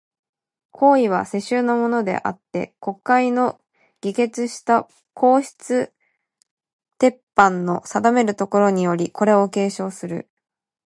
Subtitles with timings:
[0.71, 3.61] 皇位は、世襲のものであつて、国会の
[4.01, 5.93] 議決した皇室
[6.97, 10.27] 典範の定めるところにより、これを継承する。